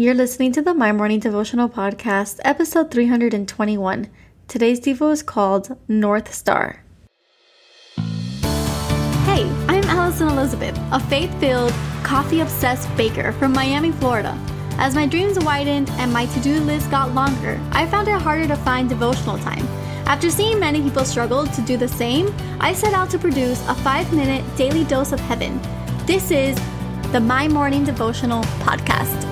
You're 0.00 0.14
listening 0.14 0.52
to 0.52 0.62
the 0.62 0.74
My 0.74 0.92
Morning 0.92 1.18
Devotional 1.18 1.68
Podcast, 1.68 2.38
episode 2.44 2.88
321. 2.92 4.08
Today's 4.46 4.78
Devo 4.78 5.10
is 5.10 5.24
called 5.24 5.76
North 5.88 6.32
Star. 6.32 6.84
Hey, 9.26 9.42
I'm 9.66 9.82
Alison 9.90 10.28
Elizabeth, 10.28 10.78
a 10.92 11.00
faith 11.00 11.34
filled, 11.40 11.72
coffee 12.04 12.38
obsessed 12.38 12.88
baker 12.96 13.32
from 13.32 13.52
Miami, 13.52 13.90
Florida. 13.90 14.38
As 14.78 14.94
my 14.94 15.04
dreams 15.04 15.36
widened 15.40 15.90
and 15.98 16.12
my 16.12 16.26
to 16.26 16.40
do 16.42 16.60
list 16.60 16.92
got 16.92 17.12
longer, 17.12 17.60
I 17.72 17.84
found 17.84 18.06
it 18.06 18.22
harder 18.22 18.46
to 18.46 18.56
find 18.58 18.88
devotional 18.88 19.38
time. 19.38 19.66
After 20.06 20.30
seeing 20.30 20.60
many 20.60 20.80
people 20.80 21.04
struggle 21.04 21.44
to 21.44 21.60
do 21.62 21.76
the 21.76 21.88
same, 21.88 22.32
I 22.60 22.72
set 22.72 22.94
out 22.94 23.10
to 23.10 23.18
produce 23.18 23.66
a 23.66 23.74
five 23.74 24.12
minute 24.12 24.44
daily 24.56 24.84
dose 24.84 25.10
of 25.10 25.18
heaven. 25.18 25.60
This 26.06 26.30
is 26.30 26.56
the 27.10 27.18
My 27.18 27.48
Morning 27.48 27.82
Devotional 27.82 28.44
Podcast. 28.62 29.27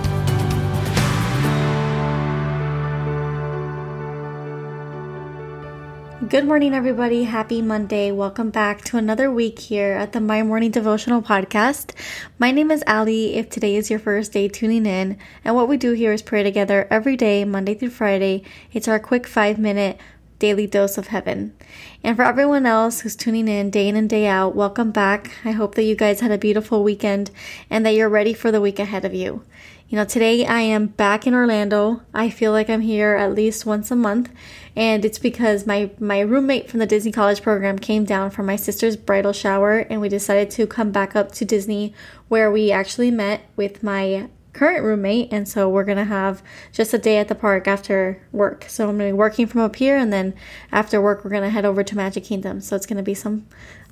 Good 6.16 6.46
morning, 6.46 6.72
everybody. 6.72 7.24
Happy 7.24 7.60
Monday. 7.60 8.10
Welcome 8.10 8.48
back 8.48 8.82
to 8.84 8.96
another 8.96 9.30
week 9.30 9.58
here 9.58 9.92
at 9.92 10.12
the 10.12 10.20
My 10.20 10.42
Morning 10.42 10.70
Devotional 10.70 11.20
Podcast. 11.20 11.92
My 12.38 12.50
name 12.50 12.70
is 12.70 12.82
Ali. 12.86 13.34
If 13.34 13.50
today 13.50 13.76
is 13.76 13.90
your 13.90 13.98
first 13.98 14.32
day 14.32 14.48
tuning 14.48 14.86
in, 14.86 15.18
and 15.44 15.54
what 15.54 15.68
we 15.68 15.76
do 15.76 15.92
here 15.92 16.14
is 16.14 16.22
pray 16.22 16.42
together 16.42 16.88
every 16.90 17.18
day, 17.18 17.44
Monday 17.44 17.74
through 17.74 17.90
Friday. 17.90 18.42
It's 18.72 18.88
our 18.88 18.98
quick 18.98 19.26
five 19.26 19.58
minute 19.58 20.00
daily 20.38 20.66
dose 20.66 20.98
of 20.98 21.08
heaven. 21.08 21.54
And 22.02 22.16
for 22.16 22.22
everyone 22.22 22.66
else 22.66 23.00
who's 23.00 23.16
tuning 23.16 23.48
in 23.48 23.70
day 23.70 23.88
in 23.88 23.96
and 23.96 24.08
day 24.08 24.26
out, 24.26 24.54
welcome 24.54 24.90
back. 24.90 25.32
I 25.44 25.52
hope 25.52 25.74
that 25.74 25.84
you 25.84 25.94
guys 25.94 26.20
had 26.20 26.30
a 26.30 26.38
beautiful 26.38 26.82
weekend 26.82 27.30
and 27.70 27.84
that 27.84 27.94
you're 27.94 28.08
ready 28.08 28.34
for 28.34 28.50
the 28.52 28.60
week 28.60 28.78
ahead 28.78 29.04
of 29.04 29.14
you. 29.14 29.42
You 29.88 29.96
know, 29.96 30.04
today 30.04 30.44
I 30.44 30.62
am 30.62 30.88
back 30.88 31.28
in 31.28 31.34
Orlando. 31.34 32.02
I 32.12 32.28
feel 32.28 32.50
like 32.50 32.68
I'm 32.68 32.80
here 32.80 33.14
at 33.14 33.34
least 33.34 33.64
once 33.64 33.92
a 33.92 33.96
month, 33.96 34.32
and 34.74 35.04
it's 35.04 35.20
because 35.20 35.64
my 35.64 35.92
my 36.00 36.18
roommate 36.18 36.68
from 36.68 36.80
the 36.80 36.86
Disney 36.86 37.12
College 37.12 37.40
program 37.40 37.78
came 37.78 38.04
down 38.04 38.32
for 38.32 38.42
my 38.42 38.56
sister's 38.56 38.96
bridal 38.96 39.32
shower, 39.32 39.78
and 39.78 40.00
we 40.00 40.08
decided 40.08 40.50
to 40.50 40.66
come 40.66 40.90
back 40.90 41.14
up 41.14 41.30
to 41.32 41.44
Disney 41.44 41.94
where 42.26 42.50
we 42.50 42.72
actually 42.72 43.12
met 43.12 43.48
with 43.54 43.84
my 43.84 44.28
current 44.56 44.82
roommate, 44.82 45.32
and 45.32 45.46
so 45.46 45.68
we're 45.68 45.84
gonna 45.84 46.04
have 46.04 46.42
just 46.72 46.94
a 46.94 46.98
day 46.98 47.18
at 47.18 47.28
the 47.28 47.34
park 47.34 47.68
after 47.68 48.20
work. 48.32 48.64
So 48.68 48.88
I'm 48.88 48.96
gonna 48.96 49.10
be 49.10 49.12
working 49.12 49.46
from 49.46 49.60
up 49.60 49.76
here, 49.76 49.96
and 49.96 50.12
then 50.12 50.34
after 50.72 51.00
work 51.00 51.24
we're 51.24 51.30
gonna 51.30 51.50
head 51.50 51.64
over 51.64 51.84
to 51.84 51.96
Magic 51.96 52.24
Kingdom. 52.24 52.60
So 52.60 52.74
it's 52.74 52.86
gonna 52.86 53.02
be 53.02 53.14
some 53.14 53.46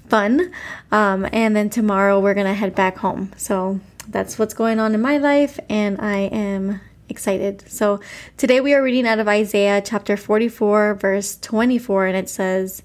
fun, 0.08 0.50
um, 0.90 1.28
and 1.32 1.54
then 1.54 1.70
tomorrow 1.70 2.18
we're 2.18 2.34
gonna 2.34 2.54
head 2.54 2.74
back 2.74 2.98
home. 2.98 3.32
So 3.36 3.80
that's 4.08 4.38
what's 4.38 4.54
going 4.54 4.78
on 4.80 4.94
in 4.94 5.00
my 5.00 5.18
life, 5.18 5.60
and 5.68 6.00
I 6.00 6.16
am 6.16 6.80
excited. 7.08 7.64
So 7.68 8.00
today 8.36 8.60
we 8.60 8.74
are 8.74 8.82
reading 8.82 9.06
out 9.06 9.18
of 9.18 9.28
Isaiah 9.28 9.82
chapter 9.84 10.16
44, 10.16 10.94
verse 10.94 11.36
24, 11.36 12.06
and 12.06 12.16
it 12.16 12.28
says, 12.28 12.82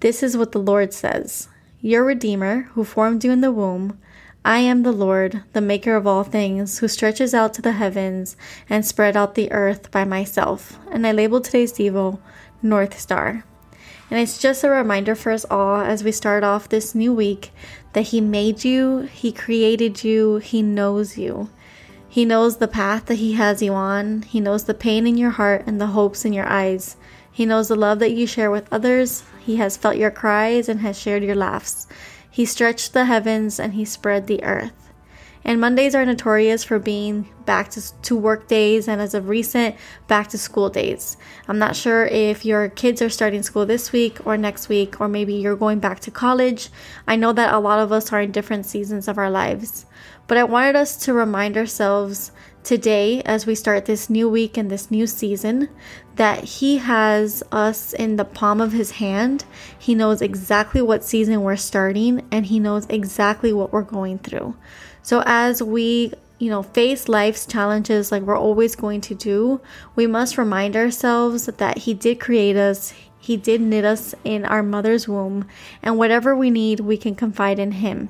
This 0.00 0.22
is 0.22 0.36
what 0.36 0.52
the 0.52 0.58
Lord 0.58 0.92
says 0.92 1.48
Your 1.80 2.04
Redeemer, 2.04 2.62
who 2.72 2.84
formed 2.84 3.24
you 3.24 3.32
in 3.32 3.40
the 3.40 3.52
womb. 3.52 3.98
I 4.44 4.58
am 4.58 4.82
the 4.82 4.92
Lord, 4.92 5.42
the 5.52 5.60
maker 5.60 5.96
of 5.96 6.06
all 6.06 6.24
things, 6.24 6.78
who 6.78 6.88
stretches 6.88 7.34
out 7.34 7.52
to 7.54 7.62
the 7.62 7.72
heavens 7.72 8.36
and 8.70 8.86
spread 8.86 9.16
out 9.16 9.34
the 9.34 9.50
earth 9.52 9.90
by 9.90 10.04
myself. 10.04 10.78
And 10.90 11.06
I 11.06 11.12
labeled 11.12 11.44
today's 11.44 11.72
Devo 11.72 12.18
North 12.62 12.98
Star. 12.98 13.44
And 14.10 14.18
it's 14.18 14.38
just 14.38 14.64
a 14.64 14.70
reminder 14.70 15.14
for 15.14 15.32
us 15.32 15.44
all 15.50 15.80
as 15.80 16.02
we 16.02 16.12
start 16.12 16.44
off 16.44 16.68
this 16.68 16.94
new 16.94 17.12
week 17.12 17.50
that 17.92 18.08
He 18.08 18.20
made 18.20 18.64
you, 18.64 19.00
He 19.12 19.32
created 19.32 20.02
you, 20.02 20.36
He 20.38 20.62
knows 20.62 21.18
you. 21.18 21.50
He 22.08 22.24
knows 22.24 22.56
the 22.56 22.68
path 22.68 23.06
that 23.06 23.16
He 23.16 23.34
has 23.34 23.60
you 23.60 23.74
on. 23.74 24.22
He 24.22 24.40
knows 24.40 24.64
the 24.64 24.72
pain 24.72 25.06
in 25.06 25.18
your 25.18 25.30
heart 25.30 25.64
and 25.66 25.78
the 25.80 25.88
hopes 25.88 26.24
in 26.24 26.32
your 26.32 26.46
eyes. 26.46 26.96
He 27.30 27.44
knows 27.44 27.68
the 27.68 27.76
love 27.76 27.98
that 27.98 28.12
you 28.12 28.26
share 28.26 28.50
with 28.50 28.66
others. 28.72 29.24
He 29.40 29.56
has 29.56 29.76
felt 29.76 29.96
your 29.96 30.10
cries 30.10 30.68
and 30.68 30.80
has 30.80 30.98
shared 30.98 31.22
your 31.22 31.36
laughs. 31.36 31.86
He 32.30 32.44
stretched 32.44 32.92
the 32.92 33.06
heavens 33.06 33.58
and 33.58 33.74
He 33.74 33.84
spread 33.84 34.26
the 34.26 34.42
earth. 34.44 34.92
And 35.44 35.60
Mondays 35.60 35.94
are 35.94 36.04
notorious 36.04 36.64
for 36.64 36.78
being 36.78 37.28
back 37.48 37.70
to, 37.70 37.80
to 38.02 38.14
work 38.14 38.46
days 38.46 38.88
and 38.88 39.00
as 39.00 39.14
of 39.14 39.30
recent, 39.30 39.74
back 40.06 40.28
to 40.28 40.36
school 40.36 40.68
days. 40.68 41.16
I'm 41.48 41.58
not 41.58 41.74
sure 41.74 42.04
if 42.04 42.44
your 42.44 42.68
kids 42.68 43.00
are 43.00 43.08
starting 43.08 43.42
school 43.42 43.64
this 43.64 43.90
week 43.90 44.26
or 44.26 44.36
next 44.36 44.68
week, 44.68 45.00
or 45.00 45.08
maybe 45.08 45.32
you're 45.32 45.56
going 45.56 45.78
back 45.78 46.00
to 46.00 46.10
college. 46.10 46.68
I 47.06 47.16
know 47.16 47.32
that 47.32 47.54
a 47.54 47.58
lot 47.58 47.80
of 47.80 47.90
us 47.90 48.12
are 48.12 48.20
in 48.20 48.32
different 48.32 48.66
seasons 48.66 49.08
of 49.08 49.16
our 49.16 49.30
lives. 49.30 49.86
But 50.26 50.36
I 50.36 50.44
wanted 50.44 50.76
us 50.76 50.98
to 51.06 51.14
remind 51.14 51.56
ourselves 51.56 52.32
today, 52.64 53.22
as 53.22 53.46
we 53.46 53.54
start 53.54 53.86
this 53.86 54.10
new 54.10 54.28
week 54.28 54.58
and 54.58 54.70
this 54.70 54.90
new 54.90 55.06
season, 55.06 55.70
that 56.16 56.44
He 56.44 56.76
has 56.76 57.42
us 57.50 57.94
in 57.94 58.16
the 58.16 58.26
palm 58.26 58.60
of 58.60 58.72
His 58.72 58.90
hand. 58.90 59.46
He 59.78 59.94
knows 59.94 60.20
exactly 60.20 60.82
what 60.82 61.02
season 61.02 61.40
we're 61.40 61.56
starting, 61.56 62.28
and 62.30 62.44
He 62.44 62.60
knows 62.60 62.84
exactly 62.90 63.54
what 63.54 63.72
we're 63.72 63.80
going 63.80 64.18
through. 64.18 64.54
So 65.00 65.22
as 65.24 65.62
we 65.62 66.12
you 66.38 66.50
know, 66.50 66.62
face 66.62 67.08
life's 67.08 67.46
challenges 67.46 68.12
like 68.12 68.22
we're 68.22 68.38
always 68.38 68.76
going 68.76 69.00
to 69.02 69.14
do, 69.14 69.60
we 69.96 70.06
must 70.06 70.38
remind 70.38 70.76
ourselves 70.76 71.46
that 71.46 71.78
He 71.78 71.94
did 71.94 72.20
create 72.20 72.56
us, 72.56 72.92
He 73.18 73.36
did 73.36 73.60
knit 73.60 73.84
us 73.84 74.14
in 74.24 74.44
our 74.44 74.62
mother's 74.62 75.08
womb, 75.08 75.48
and 75.82 75.98
whatever 75.98 76.36
we 76.36 76.50
need, 76.50 76.80
we 76.80 76.96
can 76.96 77.14
confide 77.14 77.58
in 77.58 77.72
Him. 77.72 78.08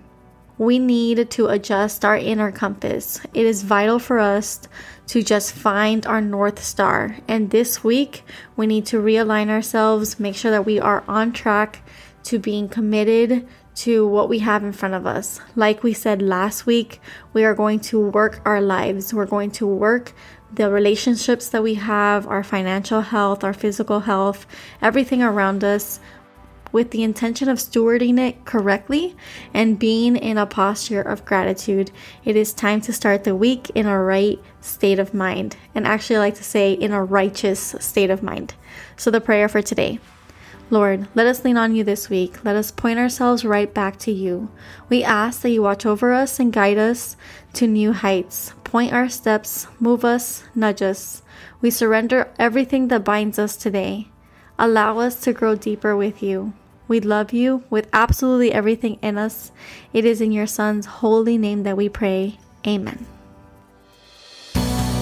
We 0.59 0.81
need 0.81 1.31
to 1.31 1.47
adjust 1.47 2.05
our 2.05 2.17
inner 2.17 2.51
compass. 2.51 3.21
It 3.33 3.47
is 3.47 3.63
vital 3.63 4.01
for 4.01 4.19
us 4.19 4.61
to 5.07 5.23
just 5.23 5.53
find 5.53 6.05
our 6.05 6.21
North 6.21 6.63
Star. 6.63 7.17
And 7.29 7.51
this 7.51 7.85
week, 7.85 8.25
we 8.57 8.67
need 8.67 8.85
to 8.87 9.01
realign 9.01 9.51
ourselves, 9.51 10.19
make 10.19 10.35
sure 10.35 10.51
that 10.51 10.67
we 10.67 10.81
are 10.81 11.05
on 11.07 11.33
track 11.33 11.81
to 12.25 12.41
being 12.41 12.69
committed 12.69 13.47
to 13.79 14.07
what 14.07 14.29
we 14.29 14.41
have 14.41 14.65
in 14.65 14.73
front 14.73 14.95
of 14.95 15.07
us. 15.07 15.41
Like 15.55 15.83
we 15.83 15.93
said 15.93 16.21
last 16.21 16.67
week, 16.67 17.01
we 17.33 17.45
are 17.45 17.55
going 17.55 17.79
to 17.81 18.01
work 18.01 18.41
our 18.45 18.61
lives. 18.61 19.15
We're 19.15 19.27
going 19.27 19.53
to 19.53 19.67
work 19.67 20.13
the 20.53 20.71
relationships 20.71 21.49
that 21.51 21.63
we 21.63 21.75
have, 21.75 22.27
our 22.27 22.43
financial 22.43 23.03
health, 23.03 23.45
our 23.45 23.53
physical 23.53 24.01
health, 24.01 24.47
everything 24.83 25.23
around 25.23 25.63
us 25.63 26.01
with 26.73 26.91
the 26.91 27.03
intention 27.03 27.49
of 27.49 27.59
stewarding 27.59 28.19
it 28.19 28.45
correctly 28.45 29.17
and 29.55 29.79
being 29.79 30.17
in 30.17 30.37
a 30.37 30.47
posture 30.47 31.01
of 31.01 31.25
gratitude. 31.25 31.91
It 32.25 32.35
is 32.35 32.53
time 32.53 32.81
to 32.83 32.93
start 32.93 33.25
the 33.25 33.37
week 33.37 33.71
in 33.75 33.87
a 33.87 33.99
right 33.99 34.39
state 34.61 34.99
of 34.99 35.15
mind. 35.15 35.57
And 35.75 35.87
actually, 35.87 36.17
I 36.17 36.21
like 36.21 36.35
to 36.35 36.45
say 36.45 36.73
in 36.73 36.93
a 36.93 37.05
righteous 37.05 37.77
state 37.79 38.11
of 38.11 38.23
mind. 38.23 38.55
So, 38.97 39.11
the 39.11 39.21
prayer 39.21 39.49
for 39.49 39.63
today. 39.63 40.01
Lord, 40.71 41.09
let 41.15 41.27
us 41.27 41.45
lean 41.45 41.57
on 41.57 41.75
you 41.75 41.83
this 41.83 42.11
week. 42.11 42.45
Let 42.45 42.55
us 42.55 42.71
point 42.71 42.99
ourselves 42.99 43.45
right 43.45 43.73
back 43.73 43.99
to 44.01 44.13
you. 44.13 44.51
We 44.91 45.03
ask 45.03 45.41
that 45.41 45.51
you 45.51 45.63
watch 45.63 45.87
over 45.87 46.13
us 46.13 46.39
and 46.39 46.53
guide 46.53 46.77
us 46.77 47.17
to 47.55 47.67
new 47.67 47.95
heights. 47.95 48.53
Point 48.65 48.93
our 48.93 49.09
steps, 49.09 49.67
move 49.81 50.05
us, 50.05 50.45
nudge 50.55 50.83
us. 50.83 51.23
We 51.63 51.71
surrender 51.71 52.31
everything 52.39 52.89
that 52.89 53.03
binds 53.03 53.39
us 53.39 53.57
today. 53.57 54.09
Allow 54.59 54.99
us 54.99 55.21
to 55.23 55.33
grow 55.33 55.55
deeper 55.55 55.97
with 55.97 56.23
you. 56.23 56.53
We 56.87 57.01
love 57.01 57.33
you 57.33 57.65
with 57.71 57.89
absolutely 57.93 58.53
everything 58.53 58.99
in 59.01 59.17
us. 59.17 59.53
It 59.95 60.05
is 60.05 60.21
in 60.21 60.33
your 60.33 60.47
Son's 60.47 60.85
holy 60.87 61.39
name 61.39 61.63
that 61.63 61.77
we 61.77 61.89
pray. 61.89 62.39
Amen. 62.67 63.07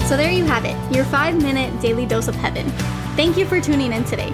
So 0.05 0.15
there 0.15 0.31
you 0.31 0.45
have 0.45 0.63
it, 0.63 0.95
your 0.95 1.03
five 1.05 1.41
minute 1.41 1.81
daily 1.81 2.05
dose 2.05 2.29
of 2.29 2.35
heaven. 2.35 2.69
Thank 3.17 3.35
you 3.35 3.45
for 3.45 3.59
tuning 3.59 3.91
in 3.91 4.05
today. 4.05 4.33